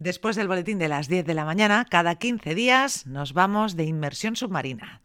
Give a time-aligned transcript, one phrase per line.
[0.00, 3.84] Después del boletín de las 10 de la mañana, cada 15 días nos vamos de
[3.84, 5.02] inmersión submarina.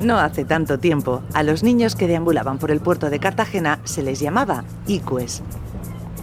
[0.00, 4.02] No hace tanto tiempo, a los niños que deambulaban por el puerto de Cartagena se
[4.02, 5.42] les llamaba icues.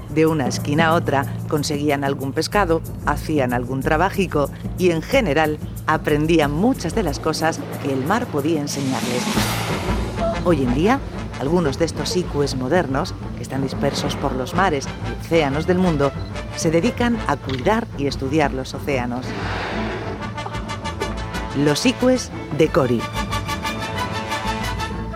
[0.09, 4.49] De una esquina a otra conseguían algún pescado, hacían algún trabajico
[4.79, 9.23] y en general aprendían muchas de las cosas que el mar podía enseñarles.
[10.45, 10.99] Hoy en día,
[11.39, 16.11] algunos de estos icues modernos, que están dispersos por los mares y océanos del mundo,
[16.55, 19.25] se dedican a cuidar y estudiar los océanos.
[21.57, 23.01] Los icues de Cori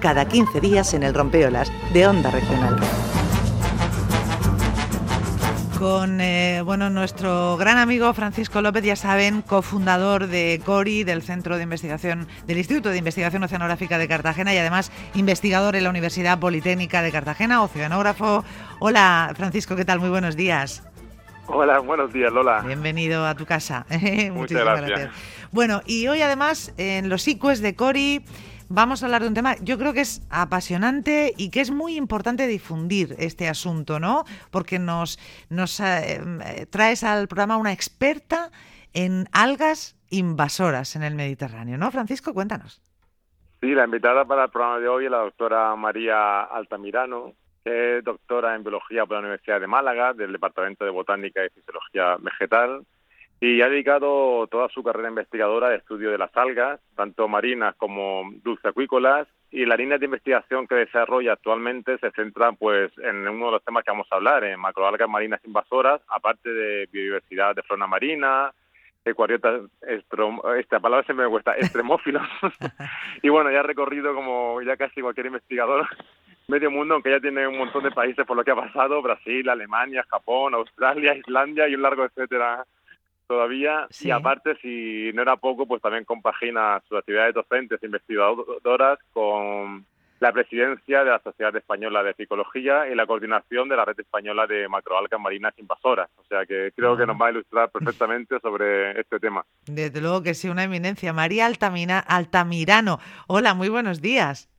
[0.02, 3.11] cada 15 días en el Rompeolas de Onda Regional.
[5.82, 11.58] Con eh, bueno, nuestro gran amigo Francisco López, ya saben, cofundador de CORI, del Centro
[11.58, 16.38] de Investigación, del Instituto de Investigación Oceanográfica de Cartagena y además investigador en la Universidad
[16.38, 18.46] Politécnica de Cartagena, oceanógrafo.
[18.80, 20.00] Hola Francisco, ¿qué tal?
[20.00, 20.84] Muy buenos días.
[21.48, 22.62] Hola, buenos días, Lola.
[22.62, 23.88] Bienvenido a tu casa.
[24.34, 25.10] Muchas gracias.
[25.52, 28.24] Bueno, y hoy además en los ICUES de Cori
[28.72, 31.96] vamos a hablar de un tema, yo creo que es apasionante y que es muy
[31.96, 34.24] importante difundir este asunto, ¿no?
[34.50, 35.20] Porque nos,
[35.50, 38.52] nos eh, traes al programa una experta
[38.94, 41.92] en algas invasoras en el Mediterráneo, ¿no?
[41.92, 42.82] Francisco, cuéntanos.
[43.62, 48.04] Sí, la invitada para el programa de hoy es la doctora María Altamirano, que es
[48.04, 52.86] doctora en biología por la Universidad de Málaga, del Departamento de Botánica y Fisiología Vegetal
[53.44, 58.30] y ha dedicado toda su carrera investigadora al estudio de las algas, tanto marinas como
[58.44, 63.52] dulceacuícolas, y la línea de investigación que desarrolla actualmente se centra pues en uno de
[63.54, 67.88] los temas que vamos a hablar, en macroalgas marinas invasoras, aparte de biodiversidad de fauna
[67.88, 68.54] marina,
[69.04, 69.62] ecuariotas,
[70.60, 72.22] esta palabra se me cuesta, extremófilos.
[73.24, 75.88] y bueno, ya ha recorrido como ya casi cualquier investigador
[76.48, 79.50] medio mundo, aunque ya tiene un montón de países por lo que ha pasado, Brasil,
[79.50, 82.64] Alemania, Japón, Australia, Islandia y un largo etcétera
[83.32, 89.00] todavía y aparte si no era poco pues también compagina sus actividades docentes e investigadoras
[89.14, 89.86] con
[90.20, 94.48] la presidencia de la Sociedad Española de Psicología y la coordinación de la Red Española
[94.48, 96.10] de Macroalgas Marinas Invasoras.
[96.18, 99.46] O sea que creo que nos va a ilustrar perfectamente sobre este tema.
[99.66, 101.14] Desde luego que sí, una eminencia.
[101.14, 103.00] María Altamina, Altamirano.
[103.28, 104.51] Hola, muy buenos días.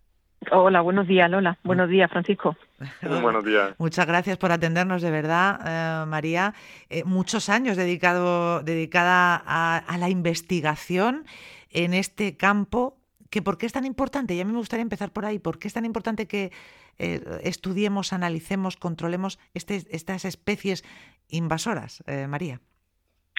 [0.50, 1.58] Hola, buenos días, Lola.
[1.62, 2.56] Buenos días, Francisco.
[3.02, 3.74] buenos días.
[3.78, 6.54] Muchas gracias por atendernos, de verdad, eh, María.
[6.90, 11.24] Eh, muchos años dedicado, dedicada a, la investigación
[11.70, 12.98] en este campo.
[13.30, 14.34] Que ¿Por qué es tan importante?
[14.34, 15.38] Y a mí me gustaría empezar por ahí.
[15.38, 16.52] ¿Por qué es tan importante que
[16.98, 20.84] eh, estudiemos, analicemos, controlemos este, estas especies
[21.28, 22.60] invasoras, María?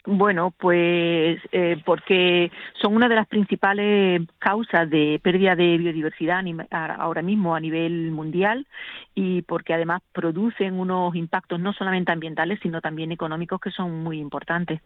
[0.05, 7.21] Bueno, pues eh, porque son una de las principales causas de pérdida de biodiversidad ahora
[7.21, 8.67] mismo a nivel mundial
[9.15, 14.19] y porque además producen unos impactos no solamente ambientales sino también económicos que son muy
[14.19, 14.81] importantes.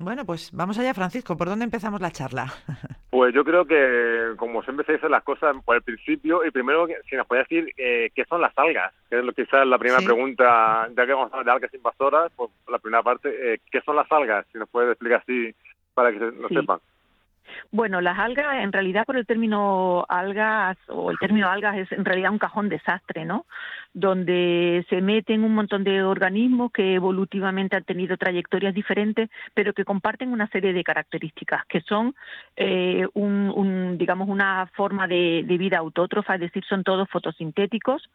[0.00, 1.36] Bueno, pues vamos allá, Francisco.
[1.36, 2.46] ¿Por dónde empezamos la charla?
[3.10, 6.86] Pues yo creo que, como siempre se dicen las cosas por el principio, y primero,
[7.08, 10.00] si nos puede decir eh, qué son las algas, que es lo quizás la primera
[10.00, 13.80] pregunta, ya que vamos a hablar de algas invasoras, pues la primera parte, eh, ¿qué
[13.80, 14.46] son las algas?
[14.52, 15.52] Si nos puede explicar así
[15.92, 16.78] para que lo sepan.
[17.72, 22.04] Bueno, las algas, en realidad por el término algas o el término algas es en
[22.04, 23.44] realidad un cajón desastre, ¿no?
[23.92, 29.84] Donde se meten un montón de organismos que evolutivamente han tenido trayectorias diferentes, pero que
[29.84, 32.14] comparten una serie de características, que son
[32.56, 38.08] eh, un, digamos, una forma de, vida autótrofa, es decir, son todos fotosintéticos,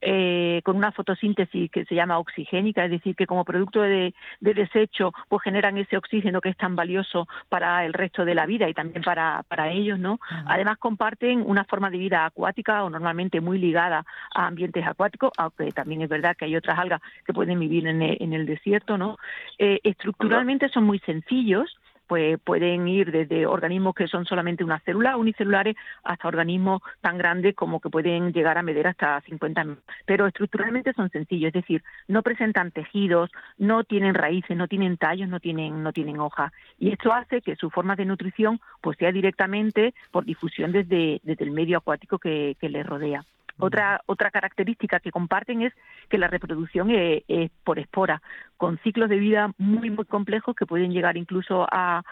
[0.00, 5.12] eh, con una fotosíntesis que se llama oxigénica, es decir, que como producto de, desecho,
[5.28, 8.74] pues generan ese oxígeno que es tan valioso para el resto de la vida y
[8.74, 10.18] también para, para ellos, ¿no?
[10.46, 15.72] Además comparten una forma de vida acuática o normalmente muy ligada a ambientes acuáticos, aunque
[15.72, 19.18] también es verdad que hay otras algas que pueden vivir en el, desierto, ¿no?
[19.58, 21.76] Eh, estructuralmente son muy sencillos,
[22.08, 27.54] pues pueden ir desde organismos que son solamente una célula unicelulares hasta organismos tan grandes
[27.54, 29.66] como que pueden llegar a medir hasta 50
[30.06, 35.28] pero estructuralmente son sencillos, es decir, no presentan tejidos, no tienen raíces, no tienen tallos,
[35.28, 39.12] no tienen no tienen hojas y esto hace que su forma de nutrición pues sea
[39.12, 43.24] directamente por difusión desde, desde el medio acuático que les rodea.
[43.58, 45.72] Otra, otra característica que comparten es
[46.08, 48.22] que la reproducción es, por espora,
[48.56, 52.02] con ciclos de vida muy, muy complejos que pueden llegar incluso a,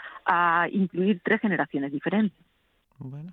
[0.72, 2.38] incluir tres generaciones diferentes.
[2.98, 3.32] Bueno.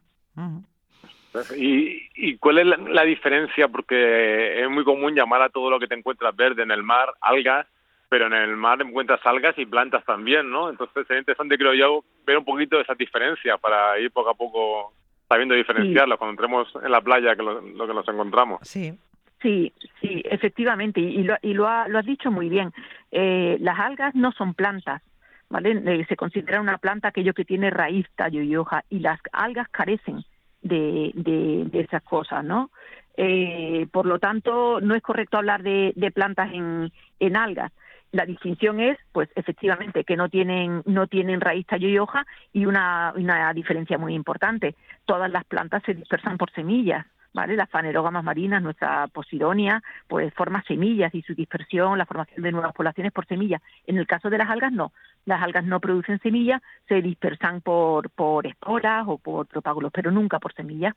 [1.58, 3.68] ¿Y, ¿Y, cuál es la, diferencia?
[3.68, 7.10] Porque es muy común llamar a todo lo que te encuentras verde en el mar
[7.22, 7.66] algas,
[8.10, 10.70] pero en el mar encuentras algas y plantas también, ¿no?
[10.70, 14.36] Entonces es interesante, creo yo, ver un poquito de esa diferencia para ir poco a
[14.36, 14.94] poco
[15.34, 18.60] sabiendo diferenciarlo cuando entremos en la playa, que lo, que nos encontramos.
[18.62, 18.94] Sí.
[19.42, 22.72] Sí, sí, efectivamente, y lo, y lo, lo has dicho muy bien.
[23.12, 25.02] Eh, las algas no son plantas,
[25.50, 25.72] ¿vale?
[25.86, 29.68] Eh, se considera una planta aquello que tiene raíz, tallo y hoja, y las algas
[29.70, 30.24] carecen
[30.62, 32.70] de, de, de esas cosas, ¿no?
[33.18, 37.72] Eh, por lo tanto, no es correcto hablar de, de plantas en, en algas.
[38.14, 42.68] La distinción es, pues, efectivamente, que no tienen, no tienen raíz, tallo y hoja, y
[42.68, 44.76] una, una diferencia muy importante.
[45.06, 47.08] Todas las plantas se dispersan por semillas.
[47.34, 47.56] ¿vale?
[47.56, 52.74] Las fanerógamas marinas, nuestra posidonia, pues forma semillas y su dispersión, la formación de nuevas
[52.74, 53.64] poblaciones por semillas.
[53.88, 54.94] En el caso de las algas, no.
[55.26, 60.40] Las algas no producen semillas, se dispersan por, por esporas o por propágulos, pero nunca
[60.40, 60.94] por semillas.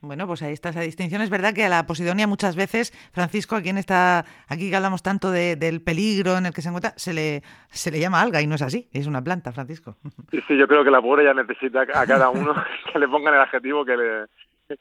[0.00, 1.22] Bueno, pues ahí está esa distinción.
[1.22, 5.02] Es verdad que a la posidonia muchas veces, Francisco, aquí en esta, aquí que hablamos
[5.02, 8.46] tanto del peligro en el que se encuentra, se le, se le llama alga y
[8.46, 9.96] no es así, es una planta, Francisco.
[10.30, 12.54] Sí, yo creo que la pobre ya necesita a cada uno
[12.92, 14.24] que le pongan el adjetivo que le,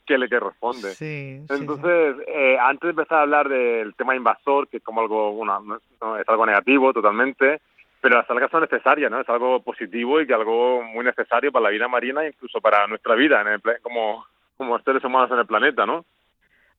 [0.06, 0.90] que le corresponde.
[0.96, 5.34] Sí, Entonces, Eh, antes de empezar a hablar del tema invasor, que es como algo,
[5.34, 5.60] bueno,
[6.02, 7.62] no, es algo negativo totalmente,
[8.02, 9.22] pero las algas son necesarias, ¿no?
[9.22, 12.88] Es algo positivo y que algo muy necesario para la vida marina e incluso para
[12.88, 14.26] nuestra vida en el, como,
[14.58, 16.06] como seres humanos en el planeta, ¿no?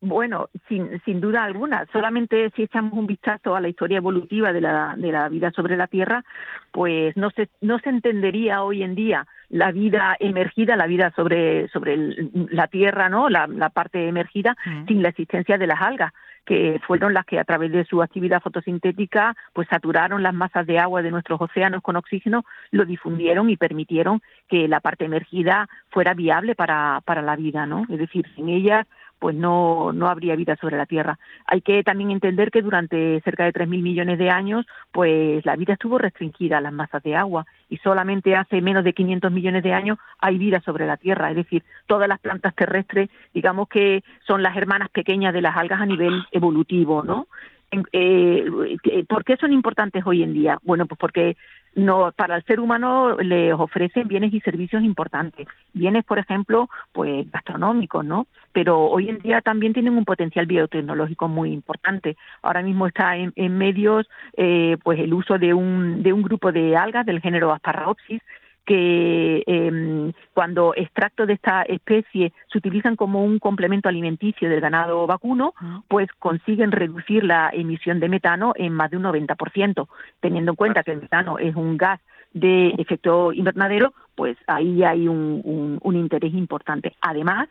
[0.01, 1.87] Bueno, sin, sin duda alguna.
[1.93, 5.77] Solamente si echamos un vistazo a la historia evolutiva de la, de la vida sobre
[5.77, 6.25] la Tierra,
[6.71, 11.69] pues no se, no se entendería hoy en día la vida emergida, la vida sobre,
[11.69, 11.97] sobre
[12.51, 13.29] la Tierra, ¿no?
[13.29, 14.57] La, la parte emergida,
[14.87, 16.13] sin la existencia de las algas
[16.49, 20.79] que fueron las que a través de su actividad fotosintética pues saturaron las masas de
[20.79, 26.15] agua de nuestros océanos con oxígeno, lo difundieron y permitieron que la parte emergida fuera
[26.15, 27.85] viable para, para la vida, ¿no?
[27.91, 28.87] Es decir, sin ellas
[29.19, 31.19] pues no, no habría vida sobre la Tierra.
[31.47, 35.75] Hay que también entender que durante cerca de 3.000 millones de años, pues la vida
[35.75, 39.73] estuvo restringida a las masas de agua y solamente hace menos de 500 millones de
[39.73, 41.31] años hay vida sobre la Tierra.
[41.31, 45.81] Es decir, todas las plantas terrestres, digamos que son las hermanas pequeñas de las algas
[45.81, 47.27] a nivel evolutivo, ¿no?
[47.71, 48.47] Eh,
[49.07, 50.59] ¿Por qué son importantes hoy en día?
[50.63, 51.37] Bueno, pues porque
[51.75, 55.47] no para el ser humano les ofrecen bienes y servicios importantes.
[55.73, 61.29] Bienes por ejemplo pues gastronómicos no pero hoy en día también tienen un potencial biotecnológico
[61.29, 62.17] muy importante.
[62.43, 66.51] Ahora mismo está en, en medios eh, pues el uso de un de un grupo
[66.53, 68.21] de algas del género Asparagopsis
[68.69, 75.07] que eh, cuando extractos de esta especie se utilizan como un complemento alimenticio del ganado
[75.07, 75.55] vacuno,
[75.89, 79.89] pues consiguen reducir la emisión de metano en más de un 90%,
[80.21, 81.99] teniendo en cuenta que el metano es un gas
[82.35, 86.95] de efecto invernadero, pues ahí hay un, un, un interés importante.
[87.01, 87.49] Además,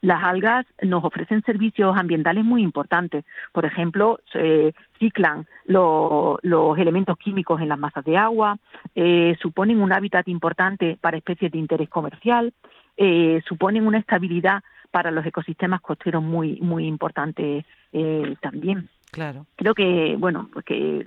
[0.00, 3.24] las algas nos ofrecen servicios ambientales muy importantes.
[3.52, 8.58] Por ejemplo, se ciclan los elementos químicos en las masas de agua,
[8.94, 12.52] eh, suponen un hábitat importante para especies de interés comercial,
[12.96, 18.88] eh, suponen una estabilidad para los ecosistemas costeros muy muy importante eh, también.
[19.10, 19.46] Claro.
[19.56, 21.06] Creo que, bueno, que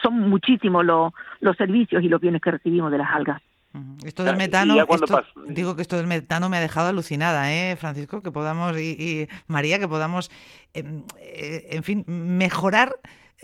[0.00, 3.42] son muchísimos los, los servicios y los bienes que recibimos de las algas.
[4.04, 4.74] Esto del metano,
[5.46, 8.22] digo que esto del metano me ha dejado alucinada, ¿eh, Francisco?
[8.22, 10.30] Que podamos, y, y María, que podamos,
[10.74, 12.96] em, eh, en fin, mejorar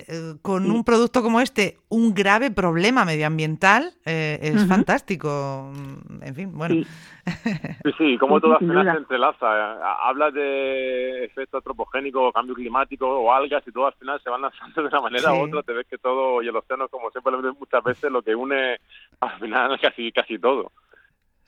[0.06, 5.72] eh, con un producto como este un grave problema medioambiental eh, es fantástico.
[6.22, 6.84] En fin, bueno.
[7.82, 10.06] Sí, sí, como todo al final se entrelaza.
[10.08, 14.82] Habla de efecto antropogénico, cambio climático o algas y todo al final se van lanzando
[14.82, 15.62] de una manera u otra.
[15.64, 18.76] Te ves que todo, y el océano, como siempre muchas veces, lo que une
[19.20, 20.72] al final casi, casi todo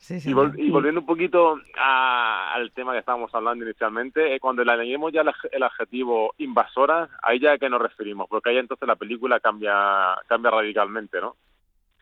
[0.09, 5.21] y, volviendo un poquito al tema que estábamos hablando inicialmente, eh, cuando le añadimos ya
[5.51, 10.17] el, adjetivo invasora, ahí ya a qué nos referimos, porque ahí entonces la película cambia,
[10.27, 11.35] cambia radicalmente, ¿no?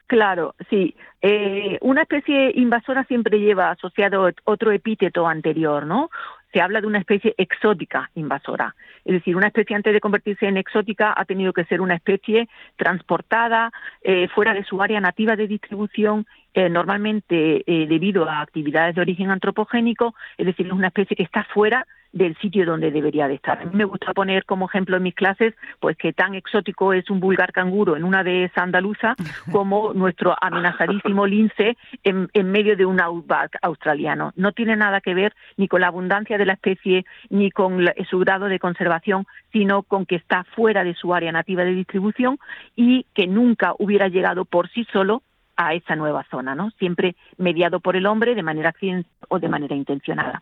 [0.07, 0.95] Claro, sí.
[1.21, 6.09] Eh, una especie invasora siempre lleva asociado otro epíteto anterior, ¿no?
[6.53, 8.75] Se habla de una especie exótica invasora.
[9.05, 12.47] Es decir, una especie antes de convertirse en exótica ha tenido que ser una especie
[12.75, 18.95] transportada eh, fuera de su área nativa de distribución, eh, normalmente eh, debido a actividades
[18.95, 23.27] de origen antropogénico, es decir, es una especie que está fuera del sitio donde debería
[23.27, 23.61] de estar.
[23.61, 27.09] A mí me gusta poner como ejemplo en mis clases, pues que tan exótico es
[27.09, 29.15] un vulgar canguro en una de esa andaluza
[29.51, 34.33] como nuestro amenazadísimo lince en, en medio de un outback australiano.
[34.35, 38.19] No tiene nada que ver ni con la abundancia de la especie ni con su
[38.19, 42.39] grado de conservación, sino con que está fuera de su área nativa de distribución
[42.75, 45.21] y que nunca hubiera llegado por sí solo
[45.59, 46.71] a esa nueva zona, ¿no?
[46.79, 50.41] Siempre mediado por el hombre de manera accidental o de manera intencionada.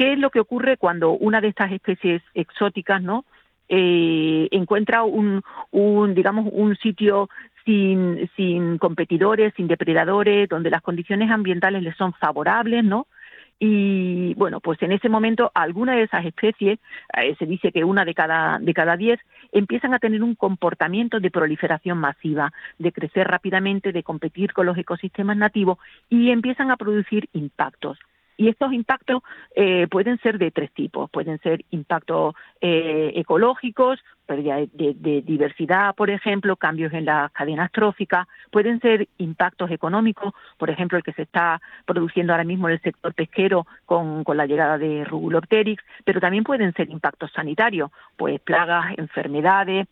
[0.00, 3.26] ¿Qué es lo que ocurre cuando una de estas especies exóticas, ¿no?
[3.68, 5.42] Eh, encuentra un,
[5.72, 7.28] un, digamos, un sitio
[7.66, 13.08] sin, competidores, sin depredadores, donde las condiciones ambientales le son favorables, ¿no?
[13.58, 16.78] y bueno, pues en ese momento alguna de esas especies,
[17.18, 19.20] eh, se dice que una de cada, de cada diez,
[19.52, 24.78] empiezan a tener un comportamiento de proliferación masiva, de crecer rápidamente, de competir con los
[24.78, 25.76] ecosistemas nativos
[26.08, 27.98] y empiezan a producir impactos.
[28.40, 29.22] Y estos impactos
[29.54, 31.10] eh, pueden ser de tres tipos.
[31.10, 38.26] Pueden ser impactos eh, ecológicos, pérdida de, diversidad, por ejemplo, cambios en las cadenas tróficas.
[38.50, 42.80] Pueden ser impactos económicos, por ejemplo, el que se está produciendo ahora mismo en el
[42.80, 48.40] sector pesquero con, con la llegada de Rugulopteryx, pero también pueden ser impactos sanitarios, pues
[48.40, 49.86] plagas, enfermedades,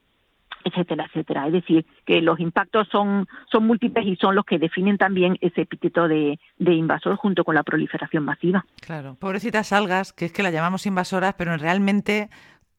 [0.65, 1.47] etcétera, etcétera.
[1.47, 5.63] Es decir, que los impactos son, son múltiples y son los que definen también ese
[5.63, 8.65] epíteto de, invasor junto con la proliferación masiva.
[8.81, 12.31] Claro, pobrecitas algas, que es que las llamamos invasoras, pero realmente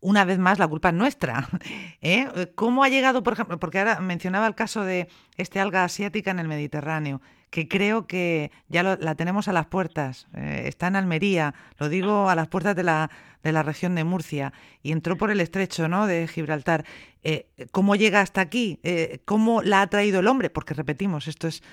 [0.01, 1.47] una vez más la culpa es nuestra.
[2.01, 2.51] ¿eh?
[2.55, 5.07] ¿Cómo ha llegado, por ejemplo, porque ahora mencionaba el caso de
[5.37, 10.27] este alga asiática en el Mediterráneo, que creo que ya la tenemos a las puertas,
[10.35, 13.09] eh, está en Almería, lo digo a las puertas de la,
[13.43, 14.53] de la región de Murcia,
[14.83, 16.07] y entró por el estrecho ¿no?
[16.07, 16.85] de Gibraltar.
[17.23, 18.79] Eh, ¿Cómo llega hasta aquí?
[19.25, 20.49] ¿Cómo la ha traído el hombre?
[20.49, 21.63] Porque repetimos, esto es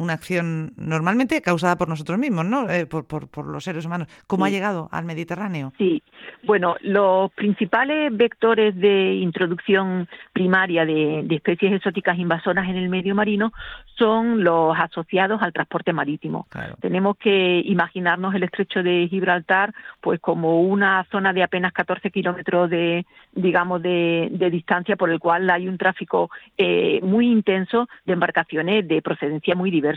[0.00, 2.68] una acción normalmente causada por nosotros mismos, ¿no?
[2.70, 4.08] Eh, por, por, los seres humanos.
[4.26, 5.72] ¿Cómo ha llegado al Mediterráneo?
[5.76, 6.02] Sí,
[6.42, 13.52] bueno, los principales vectores de introducción primaria de, especies exóticas invasoras en el medio marino
[13.96, 16.46] son los asociados al transporte marítimo.
[16.80, 22.70] Tenemos que imaginarnos el estrecho de Gibraltar pues como una zona de apenas 14 kilómetros
[22.70, 28.88] de, digamos, de, distancia por el cual hay un tráfico eh, muy intenso de embarcaciones
[28.88, 29.89] de procedencia muy diversa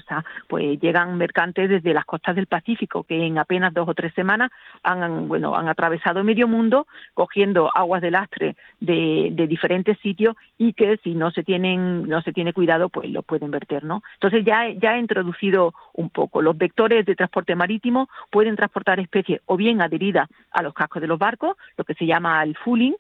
[0.47, 4.51] pues llegan mercantes desde las costas del Pacífico que en apenas dos o tres semanas
[4.83, 10.97] han, bueno, han atravesado medio mundo cogiendo aguas de lastre de, diferentes sitios y que
[11.03, 14.01] si no se tienen no se tiene cuidado pues lo pueden verter, ¿no?
[14.15, 19.41] Entonces ya ya he introducido un poco los vectores de transporte marítimo pueden transportar especies
[19.45, 22.95] o bien adheridas a los cascos de los barcos, lo que se llama el fooling,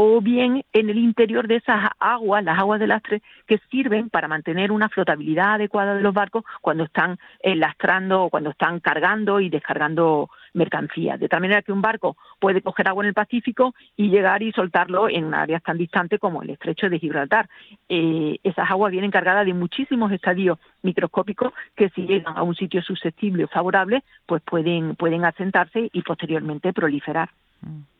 [0.00, 4.28] o bien en el interior de esas aguas, las aguas de lastre, que sirven para
[4.28, 9.48] mantener una flotabilidad adecuada de los barcos cuando están lastrando o cuando están cargando y
[9.48, 11.18] descargando mercancías.
[11.18, 14.52] De tal manera que un barco puede coger agua en el Pacífico y llegar y
[14.52, 17.48] soltarlo en áreas tan distantes como el estrecho de Gibraltar.
[17.88, 22.82] Eh, esas aguas vienen cargadas de muchísimos estadios microscópicos que si llegan a un sitio
[22.82, 27.30] susceptible o favorable, pues pueden, pueden asentarse y posteriormente proliferar.
[27.62, 27.97] Mm.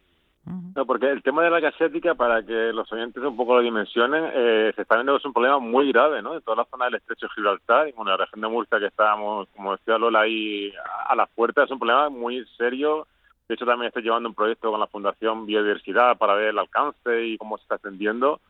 [0.75, 4.31] No, porque el tema de la asiática, para que los oyentes un poco lo dimensionen,
[4.33, 6.35] eh, se está viendo que es un problema muy grave, ¿no?
[6.35, 8.87] En toda la zona del estrecho de Gibraltar y en la región de Murcia que
[8.87, 10.73] estábamos, como decía Lola, ahí
[11.07, 13.07] a las puertas, es un problema muy serio.
[13.49, 17.27] De hecho, también estoy llevando un proyecto con la Fundación Biodiversidad para ver el alcance
[17.27, 18.35] y cómo se está extendiendo.
[18.35, 18.41] O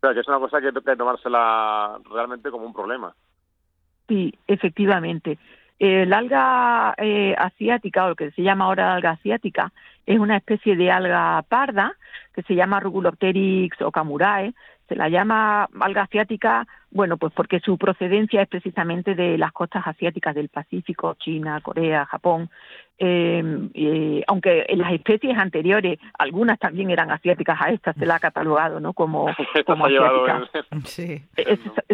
[0.00, 3.14] sea, que es una cosa que hay que tomársela realmente como un problema.
[4.06, 5.38] Sí, efectivamente.
[5.78, 9.72] El alga eh, asiática, o lo que se llama ahora alga asiática,
[10.06, 11.96] es una especie de alga parda
[12.34, 14.54] que se llama Rugulopteryx o camurae.
[14.88, 19.86] Se la llama alga asiática, bueno, pues porque su procedencia es precisamente de las costas
[19.86, 22.50] asiáticas del Pacífico, China, Corea, Japón.
[22.96, 28.16] Em, eh, aunque en las especies anteriores, algunas también eran asiáticas a esta, se la
[28.16, 28.92] ha catalogado, ¿no?
[28.92, 29.26] Como,
[29.66, 30.48] como asiática.
[30.84, 31.22] Sí.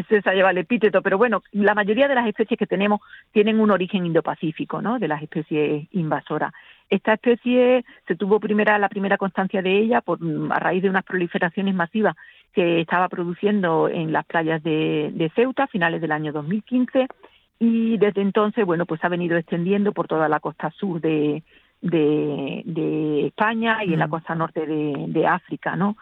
[0.08, 3.00] se ha llevado el epíteto, pero bueno, la mayoría de las especies que tenemos
[3.32, 4.98] tienen un origen indopacífico, ¿no?
[4.98, 6.52] De las especies invasoras.
[6.90, 10.18] Esta especie se tuvo primera la primera constancia de ella por,
[10.50, 12.16] a raíz de unas proliferaciones masivas
[12.52, 17.06] que estaba produciendo en las playas de, Ceuta a finales del año 2015
[17.58, 21.42] y desde entonces, bueno, pues ha venido extendiendo por toda la costa sur de,
[21.80, 25.96] de, España y en la costa norte de, África, ¿no?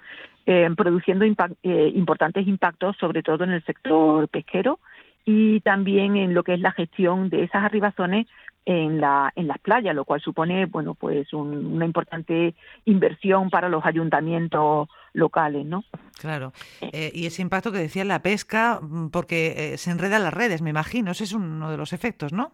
[0.46, 4.78] Eh, produciendo eh, importantes impactos, sobre todo en el sector pesquero
[5.26, 8.26] y también en lo que es la gestión de esas arribazones
[8.68, 13.82] en, la, en las playas, lo cual supone bueno pues una importante inversión para los
[13.86, 15.84] ayuntamientos locales, ¿no?
[16.20, 16.52] Claro.
[16.82, 20.60] Eh, y ese impacto que decía la pesca, mm, porque eh, se enredan las redes,
[20.60, 22.52] me imagino, ese es uno de los efectos, ¿no?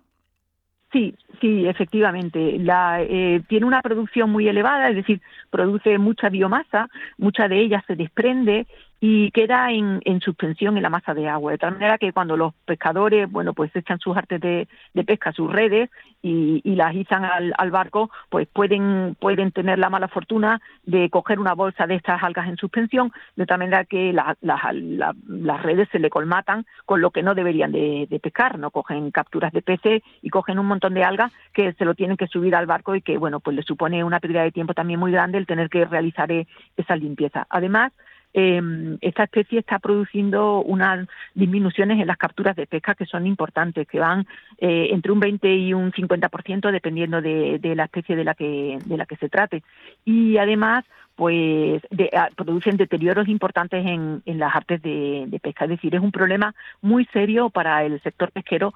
[0.93, 2.61] Sí, sí, efectivamente.
[2.61, 7.83] La, eh, tiene una producción muy elevada, es decir, produce mucha biomasa, mucha de ella
[7.89, 8.69] se desprende
[9.07, 12.55] y queda en, suspensión en la masa de agua, de tal manera que cuando los
[12.65, 14.67] pescadores, bueno, pues echan sus artes de,
[15.05, 15.91] pesca, sus redes
[16.23, 21.53] y, las izan al, barco, pues pueden, pueden tener la mala fortuna de coger una
[21.53, 26.65] bolsa de estas algas en suspensión, de tal manera que las redes se le colmatan
[26.87, 30.65] con lo que no deberían de, pescar, no cogen capturas de peces y cogen un
[30.65, 33.55] montón de algas que se lo tienen que subir al barco y que, bueno, pues
[33.55, 36.47] le supone una pérdida de tiempo también muy grande el tener que realizar eh,
[36.79, 37.47] esa limpieza.
[37.51, 37.93] Además,
[38.35, 43.89] em, esta especie está produciendo unas disminuciones en las capturas de pesca que son importantes,
[43.89, 44.27] que van
[44.59, 48.79] eh, entre un 20 y un 50% dependiendo de, de la especie de la que
[48.85, 49.63] de la que se trate.
[50.05, 50.85] Y además
[51.17, 51.83] pues
[52.17, 55.65] ah, producen deterioros importantes en, en las artes de, pesca.
[55.65, 58.73] Es decir, es un problema muy serio para el sector pesquero,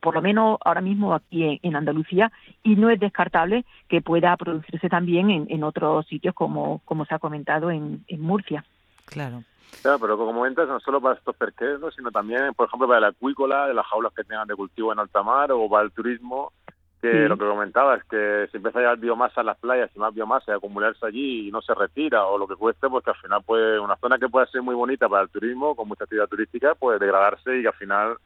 [0.00, 2.32] por lo menos ahora mismo aquí en, Andalucía,
[2.62, 7.70] y no es descartable que pueda producirse también en, otros sitios como, se ha comentado
[7.70, 8.64] en, en Murcia.
[9.06, 9.42] Claro.
[9.82, 13.08] Claro, pero como comentas, no solo para estos pesqueros, sino también, por ejemplo, para la
[13.08, 16.52] acuícola, de las jaulas que tengan de cultivo en alta mar o para el turismo,
[17.00, 19.98] que lo que comentaba es que si empieza a llevar biomasa a las playas y
[19.98, 23.10] más biomasa y acumularse allí y no se retira o lo que cueste, pues que
[23.10, 26.04] al final puede, una zona que puede ser muy bonita para el turismo, con mucha
[26.04, 28.16] actividad turística, puede degradarse y que al final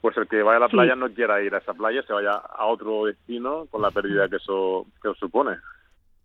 [0.00, 2.32] pues el que vaya a la playa no quiera ir a esa playa, se vaya
[2.32, 5.58] a otro destino con la pérdida que eso, que eso supone.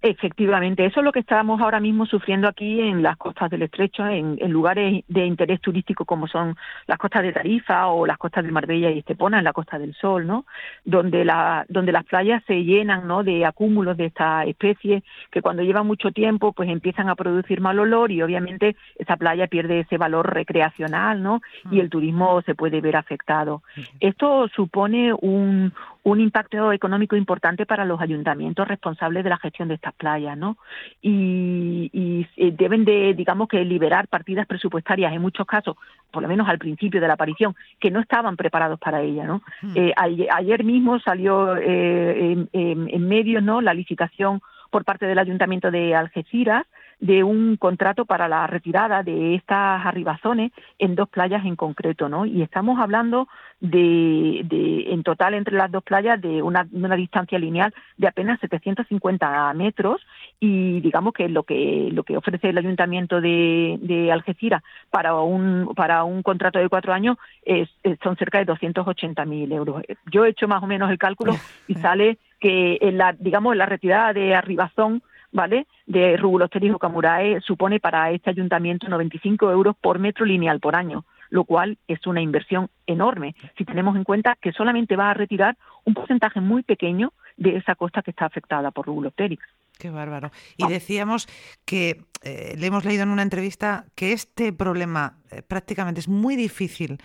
[0.07, 4.05] Efectivamente, eso es lo que estamos ahora mismo sufriendo aquí en las costas del Estrecho,
[4.05, 8.51] en, lugares de interés turístico como son las costas de Tarifa o las costas de
[8.51, 10.45] Marbella y Estepona, en la Costa del Sol, ¿no?
[10.83, 13.23] Donde, la, donde las playas se llenan, ¿no?
[13.23, 17.79] De acúmulos de esta especie que cuando llevan mucho tiempo, pues empiezan a producir mal
[17.79, 21.41] olor y obviamente esa playa pierde ese valor recreacional, ¿no?
[21.71, 23.63] Y el turismo se puede ver afectado.
[23.99, 25.73] Esto supone un,
[26.05, 30.55] un impacto económico importante para los ayuntamientos responsables de la gestión de estas playas, ¿no?
[31.01, 35.75] Y, eh, deben de, digamos que liberar partidas presupuestarias en muchos casos,
[36.11, 39.41] por lo menos al principio de la aparición, que no estaban preparados para ella, ¿no?
[39.63, 39.71] Hmm.
[39.73, 43.59] Eh, ayer, mismo salió eh, en, en medios, ¿no?
[43.61, 46.67] La licitación por parte del Ayuntamiento de Algeciras
[46.99, 52.25] de un contrato para la retirada de estas arribazones en dos playas en concreto, ¿no?
[52.25, 53.27] Y estamos hablando
[53.59, 58.39] de, de en total entre las dos playas de una, una distancia lineal de apenas
[58.39, 60.05] 750 metros
[60.39, 65.73] y digamos que lo que lo que ofrece el ayuntamiento de, de Algeciras para un
[65.75, 67.69] para un contrato de cuatro años es,
[68.03, 69.83] son cerca de 280.000 euros.
[70.11, 71.33] Yo he hecho más o menos el cálculo
[71.67, 75.01] y sale que en la digamos la retirada de Arribazón
[75.35, 75.67] ¿vale?
[75.85, 81.03] De Rubulosteris o Camurae supone para este ayuntamiento 95 euros por metro lineal por año,
[81.29, 85.57] lo cual es una inversión enorme si tenemos en cuenta que solamente va a retirar
[85.83, 89.39] un porcentaje muy pequeño de esa costa que está afectada por Rubulosteris.
[89.77, 90.31] Qué bárbaro.
[90.55, 91.27] Y decíamos
[91.65, 96.37] que eh, le hemos leído en una entrevista que este problema eh, prácticamente es muy
[96.37, 96.97] difícil.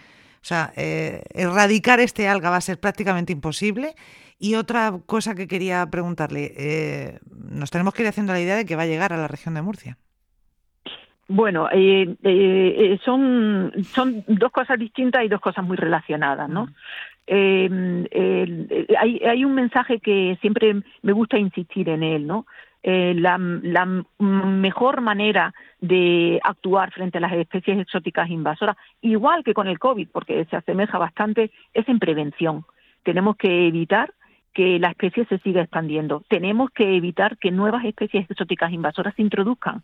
[0.42, 3.94] O sea, eh, erradicar este alga va a ser prácticamente imposible
[4.42, 8.64] y otra cosa que quería preguntarle, eh, nos tenemos que ir haciendo la idea de
[8.64, 9.98] que va a llegar a la región de Murcia.
[11.28, 16.68] Bueno, eh, eh, son, son dos cosas distintas y dos cosas muy relacionadas, ¿no?
[17.28, 18.08] hay,
[19.24, 22.44] hay un mensaje que siempre me gusta insistir en él, ¿no?
[22.82, 29.68] La, la, mejor manera de actuar frente a las especies exóticas invasoras, igual que con
[29.68, 32.64] el COVID, porque se asemeja bastante, es en prevención.
[33.02, 34.12] Tenemos que evitar
[34.52, 36.22] que la especie se siga expandiendo.
[36.28, 39.82] Tenemos que evitar que nuevas especies exóticas invasoras se introduzcan.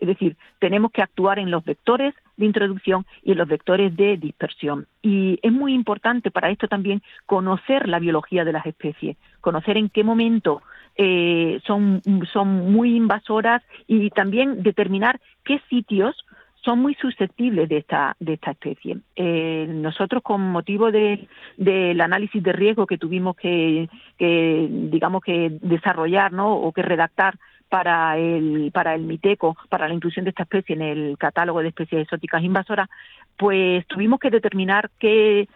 [0.00, 4.16] Es decir, tenemos que actuar en los vectores de introducción y en los vectores de
[4.16, 4.86] dispersión.
[5.02, 9.88] Y es muy importante para esto también conocer la biología de las especies, conocer en
[9.88, 10.62] qué momento
[11.00, 16.16] eh, son, son muy invasoras y también determinar qué sitios
[16.64, 18.98] son muy susceptibles de esta, de esta especie.
[19.14, 26.52] Eh, nosotros, con motivo del análisis de riesgo que tuvimos que, digamos que desarrollar, ¿no?
[26.52, 27.36] O que redactar
[27.68, 31.68] para el, para el MITECO, para la inclusión de esta especie en el catálogo de
[31.68, 32.88] especies exóticas invasoras,
[33.36, 35.46] pues tuvimos que determinar qué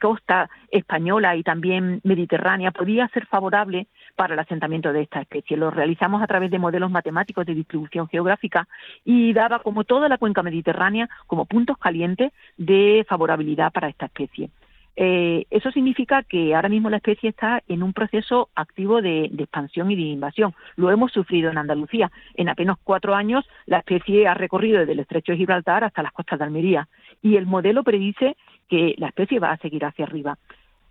[0.00, 3.88] costa española y también mediterránea podía ser favorable
[4.20, 5.56] para el asentamiento de esta especie.
[5.56, 8.68] Lo realizamos a través de modelos matemáticos de distribución geográfica
[9.02, 14.50] y daba como toda la cuenca mediterránea como puntos calientes de favorabilidad para esta especie.
[14.94, 19.90] Eh, eso significa que ahora mismo la especie está en un proceso activo de, expansión
[19.90, 20.54] y de invasión.
[20.76, 22.12] Lo hemos sufrido en Andalucía.
[22.34, 26.12] En apenas cuatro años la especie ha recorrido desde el estrecho de Gibraltar hasta las
[26.12, 26.88] costas de Almería
[27.22, 28.36] y el modelo predice
[28.68, 30.36] que la especie va a seguir hacia arriba.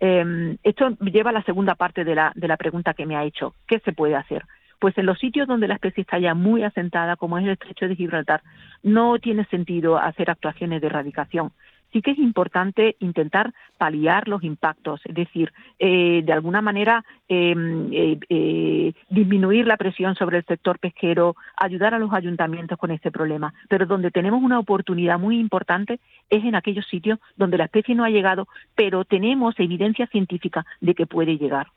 [0.00, 3.24] Eh, esto lleva a la segunda parte de la, de la pregunta que me ha
[3.24, 3.54] hecho.
[3.66, 4.44] ¿Qué se puede hacer?
[4.78, 7.86] Pues en los sitios donde la especie está ya muy asentada, como es el estrecho
[7.86, 8.42] de Gibraltar,
[8.82, 11.52] no tiene sentido hacer actuaciones de erradicación
[11.92, 17.92] sí que es importante intentar paliar los impactos, es decir, eh, de alguna manera em,
[17.92, 23.10] eh, eh, disminuir la presión sobre el sector pesquero, ayudar a los ayuntamientos con este
[23.10, 23.52] problema.
[23.68, 28.04] Pero donde tenemos una oportunidad muy importante es en aquellos sitios donde la especie no
[28.04, 31.68] ha llegado, pero tenemos evidencia científica de que puede llegar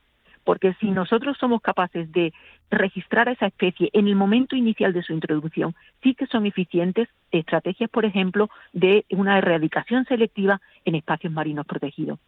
[0.44, 2.34] porque si nosotros somos capaces de
[2.70, 7.08] registrar a esa especie en el momento inicial de su introducción, sí que son eficientes
[7.32, 12.20] estrategias, por ejemplo, de una erradicación selectiva en espacios marinos protegidos.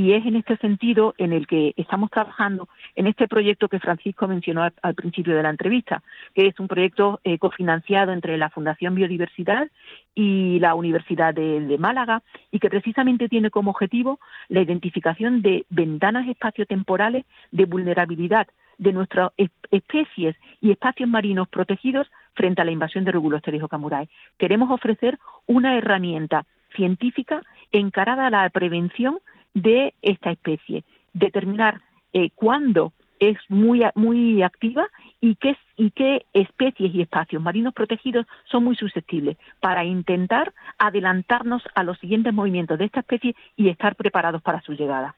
[0.00, 4.26] Y es en este sentido en el que estamos trabajando en este proyecto que Francisco
[4.26, 6.02] mencionó al, principio de la entrevista,
[6.34, 9.68] que es un proyecto eh, cofinanciado entre la Fundación Biodiversidad
[10.14, 16.26] y la Universidad de, Málaga y que precisamente tiene como objetivo la identificación de ventanas
[16.28, 19.32] espaciotemporales de vulnerabilidad de nuestras
[19.70, 24.08] especies y espacios marinos protegidos frente a la invasión de Regulosteris o camurai.
[24.38, 29.18] Queremos ofrecer una herramienta científica encarada a la prevención
[29.54, 31.80] de esta especie, determinar
[32.12, 34.88] eh, cuándo es muy, muy activa
[35.20, 41.62] y qué, y qué especies y espacios marinos protegidos son muy susceptibles para intentar adelantarnos
[41.74, 45.14] a los siguientes movimientos de esta especie y estar preparados para su llegada.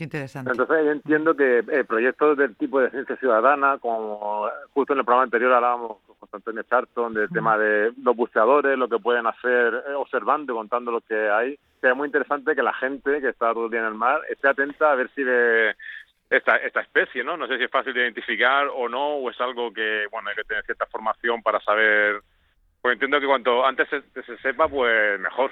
[0.00, 0.50] interesante.
[0.50, 5.04] Entonces yo entiendo que eh, proyectos del tipo de ciencia ciudadana, como justo en el
[5.04, 9.84] programa anterior hablábamos con Antonio Charton del tema de los buceadores, lo que pueden hacer
[9.88, 11.56] eh, observando y contando lo que hay,
[11.90, 14.48] es muy interesante que la gente que está todo el día en el mar esté
[14.48, 15.74] atenta a ver si ve
[16.30, 17.36] esta, esta especie, ¿no?
[17.36, 20.36] No sé si es fácil de identificar o no, o es algo que, bueno, hay
[20.36, 22.20] que tener cierta formación para saber.
[22.80, 25.50] Pues entiendo que cuanto antes se sepa, pues mejor.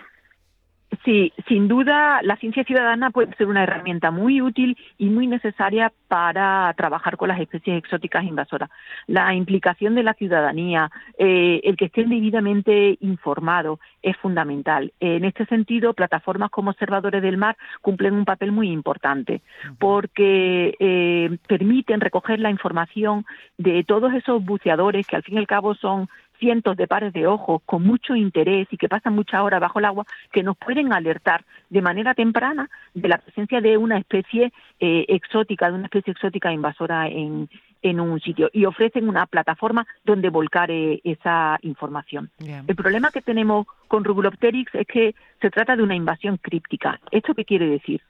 [1.04, 5.92] Sí, sin duda la ciencia ciudadana puede ser una herramienta muy útil y muy necesaria
[6.08, 8.70] para trabajar con las especies exóticas invasoras.
[9.06, 14.92] La implicación de la ciudadanía, eh, el que estén debidamente informados es fundamental.
[14.98, 19.42] En este sentido, plataformas como Observadores del Mar cumplen un papel muy importante
[19.78, 23.24] porque eh, permiten recoger la información
[23.58, 26.08] de todos esos buceadores que al fin y al cabo son
[26.40, 29.84] cientos de pares de ojos con mucho interés y que pasan muchas horas bajo el
[29.84, 35.04] agua que nos pueden alertar de manera temprana de la presencia de una especie eh,
[35.08, 37.48] exótica, de una especie exótica invasora en,
[37.82, 42.30] en un sitio y ofrecen una plataforma donde volcar eh, esa información.
[42.66, 46.98] El problema que tenemos con Rugulopteryx es que se trata de una invasión críptica.
[47.10, 48.00] ¿Esto qué quiere decir?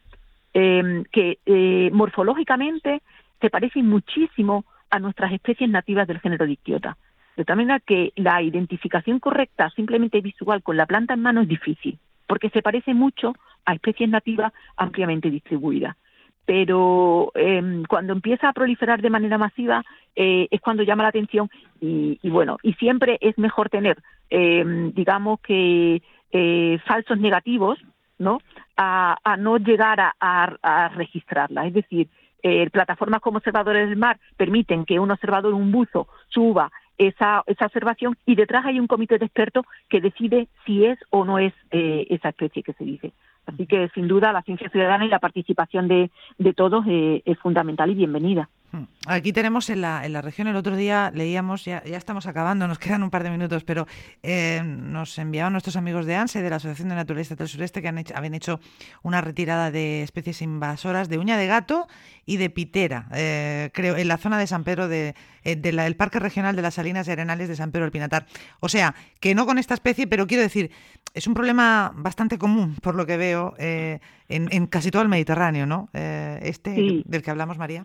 [0.52, 3.02] Em, que eh, morfológicamente
[3.40, 6.96] se parecen muchísimo a nuestras especies nativas del género Dictiota.
[7.36, 11.48] De tal manera que la identificación correcta simplemente visual con la planta en mano es
[11.48, 15.96] difícil, porque se parece mucho a especies nativas ampliamente distribuidas.
[16.44, 19.84] Pero em, cuando empieza a proliferar de manera masiva
[20.16, 21.48] eh, es cuando llama la atención
[21.80, 27.78] y, bueno, y siempre es mejor tener, em, digamos que eh, falsos negativos,
[28.18, 28.40] ¿no?
[28.76, 31.66] A, no llegar a, registrarla.
[31.66, 32.08] Es decir,
[32.42, 37.64] eh, plataformas como observadores del mar permiten que un observador, un buzo, suba esa, esa
[37.64, 41.54] observación y detrás hay un comité de expertos que decide si es o no es
[41.70, 43.12] eh, esa especie que se dice.
[43.46, 47.38] Así que, sin duda, la ciencia ciudadana y la participación de, de todos eh, es
[47.38, 48.50] fundamental y bienvenida.
[48.72, 48.84] Hmm.
[49.06, 52.68] Aquí tenemos en la, en la región, el otro día leíamos, ya, ya estamos acabando,
[52.68, 53.88] nos quedan un par de minutos, pero
[54.22, 57.88] eh, nos enviaban nuestros amigos de ANSE, de la Asociación de Naturalistas del Sureste, que
[57.88, 58.60] han hecho, habían hecho
[59.02, 61.88] una retirada de especies invasoras de uña de gato
[62.24, 66.20] y de pitera, eh, creo, en la zona de San Pedro, de, eh, del Parque
[66.20, 68.26] Regional de las Salinas y Arenales de San Pedro del Pinatar.
[68.60, 70.70] O sea, que no con esta especie, pero quiero decir,
[71.12, 75.66] es un problema bastante común, por lo que veo, en, en, casi todo el Mediterráneo,
[75.66, 75.88] ¿no?
[75.92, 77.84] este del que hablamos, María.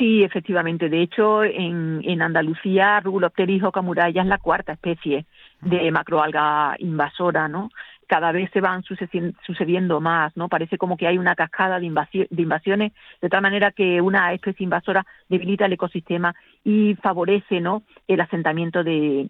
[0.00, 0.88] Sí, efectivamente.
[0.88, 5.26] De hecho, en, en Andalucía, Rugulopteris ocamuraya es la cuarta especie
[5.60, 7.68] de macroalga invasora, ¿no?
[8.10, 10.48] cada vez se van sucediendo más, ¿no?
[10.48, 15.06] Parece como que hay una cascada de, invasiones, de tal manera que una especie invasora
[15.28, 17.82] debilita el ecosistema y favorece, ¿no?
[18.06, 19.26] El asentamiento de,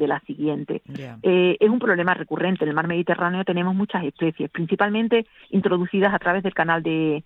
[0.00, 0.82] la siguiente.
[1.22, 2.64] Eh, es un problema recurrente.
[2.64, 7.22] En el mar Mediterráneo tenemos muchas especies, principalmente introducidas a través del canal de,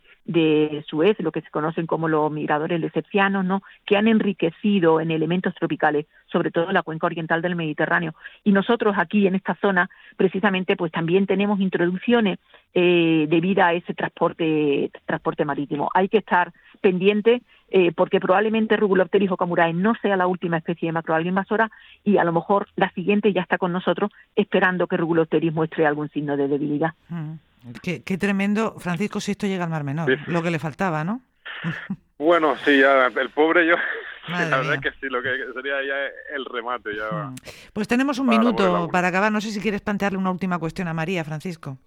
[0.86, 3.62] Suez, lo que se conocen como los migradores lecepcianos, ¿no?
[3.86, 8.14] Que han enriquecido en elementos tropicales, sobre todo en la cuenca oriental del Mediterráneo.
[8.44, 12.38] Y nosotros aquí en esta zona, precisamente, pues también tenemos introducciones
[12.74, 15.90] eh, debido a ese transporte, transporte marítimo.
[15.94, 20.92] Hay que estar pendiente eh, porque probablemente Rugulopteris ocamurae no sea la última especie de
[20.92, 21.70] macroalga invasora
[22.04, 26.08] y a lo mejor la siguiente ya está con nosotros esperando que Rugulopteris muestre algún
[26.10, 26.94] signo de debilidad.
[27.08, 27.34] Mm.
[27.82, 31.20] Qué, tremendo, Francisco, si esto llega al Mar Menor, lo que le faltaba, ¿no?
[32.18, 33.76] Bueno, sí, ya, el pobre yo
[34.28, 36.94] la verdad es que sí, lo que sería ya el remate.
[36.94, 37.34] Ya hmm.
[37.72, 39.32] Pues tenemos un minuto para acabar.
[39.32, 41.78] No sé si quieres plantearle una última cuestión a María, Francisco.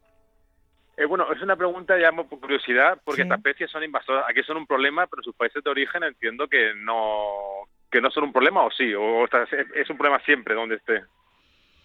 [0.95, 4.25] Eh, bueno, es una pregunta ya por curiosidad, porque estas especies son invasoras.
[4.29, 8.23] Aquí son un problema, pero sus países de origen entiendo que no que no son
[8.25, 11.03] un problema, o sí, o es un problema siempre donde esté.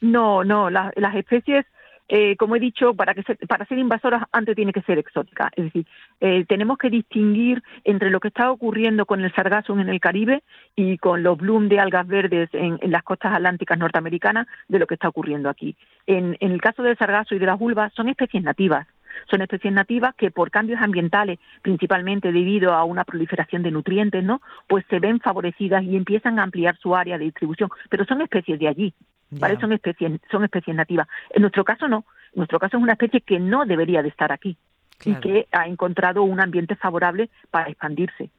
[0.00, 1.66] No, no, las especies
[2.10, 5.50] eh, como he dicho, para, que para ser invasora antes tiene que ser exótica.
[5.54, 5.86] Es decir,
[6.20, 10.42] eh, tenemos que distinguir entre lo que está ocurriendo con el sargassum en el Caribe
[10.74, 14.94] y con los bloom de algas verdes en, las costas atlánticas norteamericanas de lo que
[14.94, 15.76] está ocurriendo aquí.
[16.06, 18.86] En, en el caso del sargazo y de las vulvas son especies nativas
[19.30, 24.40] son especies nativas que por cambios ambientales, principalmente debido a una proliferación de nutrientes, ¿no?
[24.66, 28.58] Pues se ven favorecidas y empiezan a ampliar su área de distribución, pero son especies
[28.58, 28.94] de allí,
[29.30, 29.58] ¿vale?
[29.60, 31.08] Son especies, son especies nativas.
[31.30, 34.32] En nuestro caso no, en nuestro caso es una especie que no debería de estar
[34.32, 34.56] aquí
[35.04, 38.30] y que ha encontrado un ambiente favorable para expandirse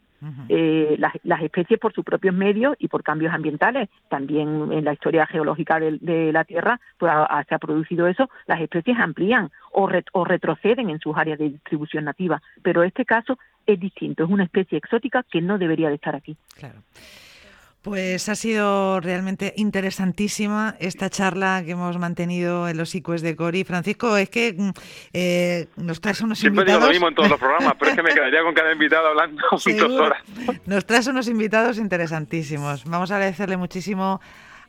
[0.49, 3.89] eh, las, especies por sus propios medios y por cambios ambientales.
[4.10, 7.12] También en la historia geológica de, la Tierra pues,
[7.47, 8.29] se ha producido eso.
[8.47, 12.41] Las especies amplían o, o retroceden en sus áreas de distribución nativa.
[12.62, 14.23] Pero este caso es distinto.
[14.23, 16.36] Es una especie exótica que no debería de estar aquí.
[16.58, 16.79] Claro.
[17.81, 23.63] Pues ha sido realmente interesantísima esta charla que hemos mantenido en los ICUES de Cori.
[23.63, 24.69] Francisco, es que mm,
[25.13, 26.81] eh, nos traes unos Siempre invitados...
[26.81, 29.07] digo lo mismo en todos los programas, pero es que me quedaría con cada invitado
[29.07, 30.21] hablando dos horas.
[30.65, 32.83] Nos traes unos invitados interesantísimos.
[32.83, 34.19] Vamos a agradecerle muchísimo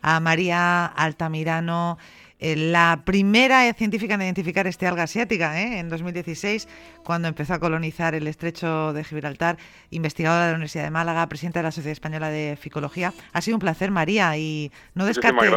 [0.03, 1.99] a María Altamirano,
[2.41, 5.79] la primera científica en identificar este alga asiática, ¿eh?
[5.79, 6.69] en 2016,
[7.05, 9.59] cuando empezó a colonizar el estrecho de Gibraltar,
[9.91, 13.13] investigadora de la Universidad de Málaga, presidenta de la Sociedad Española de Ficología.
[13.33, 15.51] Ha sido un placer, María, y no descarte,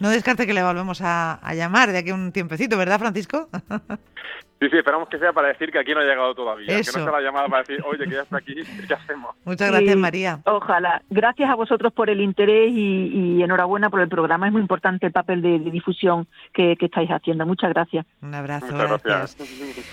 [0.00, 3.48] no descarte que le volvemos a, a llamar de aquí a un tiempecito, ¿verdad, Francisco?
[4.60, 6.66] Sí, sí, esperamos que sea para decir que aquí no ha llegado todavía.
[6.66, 8.54] Que no sea la llamada para decir, oye, que ya está aquí,
[8.88, 9.34] ¿qué hacemos?
[9.44, 10.40] Muchas gracias, María.
[10.44, 11.02] Ojalá.
[11.08, 14.46] Gracias a vosotros por el interés y, enhorabuena por el programa.
[14.46, 17.46] Es muy importante el papel de, difusión que, estáis haciendo.
[17.46, 18.04] Muchas gracias.
[18.20, 18.66] Un abrazo.
[18.68, 19.36] gracias.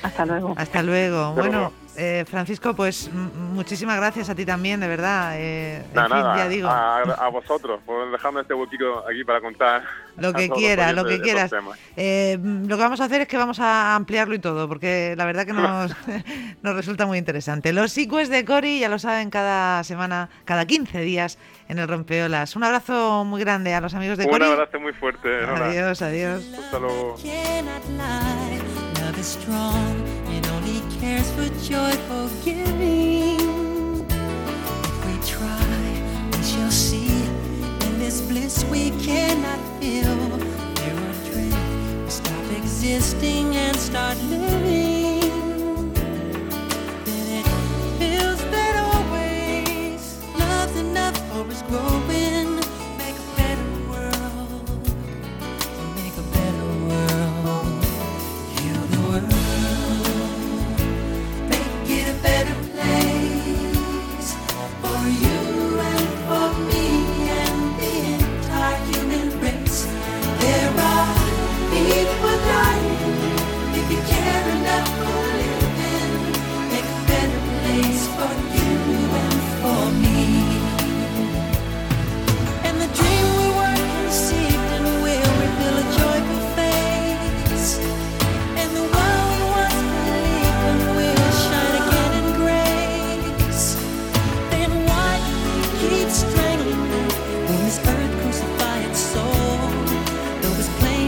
[0.04, 0.54] Hasta luego.
[0.58, 1.34] Hasta luego.
[1.34, 1.72] bueno.
[2.00, 5.34] Eh, Francisco, pues muchísimas gracias a ti también, de verdad.
[5.36, 6.70] Eh, nada, ya digo.
[6.70, 9.84] A, vosotros por dejarme este huequito aquí para contar.
[10.18, 11.52] Lo que quieras, lo que quieras.
[11.96, 15.26] Eh, lo que vamos a hacer es que vamos a ampliarlo y todo, porque la
[15.26, 15.96] verdad que nos,
[16.64, 17.72] nos resulta muy interesante.
[17.72, 22.56] Los sequels de Cori, ya lo saben, cada semana, cada 15 días en el Rompeolas.
[22.56, 24.44] Un abrazo muy grande a los amigos de Cori.
[24.44, 25.30] Un abrazo muy fuerte.
[25.46, 26.44] Adiós, adiós.
[26.58, 27.16] Hasta luego.
[31.00, 34.06] Cares for joyful giving.
[34.10, 35.68] If we try,
[36.32, 37.08] we shall see.
[37.86, 40.16] In this bliss we cannot feel.
[40.76, 42.04] There are dreams.
[42.04, 44.97] We stop existing and start living.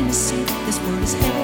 [0.10, 1.39] This world is hell.